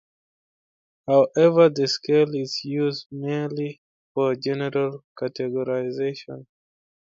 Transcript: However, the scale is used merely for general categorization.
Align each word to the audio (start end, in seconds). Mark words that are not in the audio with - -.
However, 1.07 1.69
the 1.69 1.87
scale 1.87 2.33
is 2.33 2.61
used 2.63 3.05
merely 3.11 3.83
for 4.15 4.33
general 4.33 5.03
categorization. 5.15 6.47